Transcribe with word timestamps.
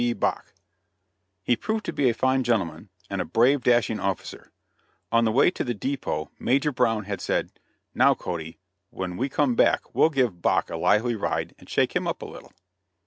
B. 0.01 0.13
Bache. 0.13 0.51
He 1.43 1.55
proved 1.55 1.85
to 1.85 1.93
be 1.93 2.09
a 2.09 2.15
fine 2.15 2.43
gentleman, 2.43 2.89
and 3.07 3.21
a 3.21 3.23
brave, 3.23 3.61
dashing 3.61 3.99
officer. 3.99 4.51
On 5.11 5.25
the 5.25 5.31
way 5.31 5.51
to 5.51 5.63
the 5.63 5.75
dépôt 5.75 6.29
Major 6.39 6.71
Brown 6.71 7.03
had 7.03 7.21
said, 7.21 7.51
"Now, 7.93 8.15
Cody, 8.15 8.57
when 8.89 9.15
we 9.15 9.29
come 9.29 9.53
back 9.53 9.93
we'll 9.93 10.09
give 10.09 10.41
Bache 10.41 10.71
a 10.71 10.77
lively 10.77 11.13
ride 11.15 11.53
and 11.59 11.69
shake 11.69 11.95
him 11.95 12.07
up 12.07 12.23
a 12.23 12.25
little." 12.25 12.51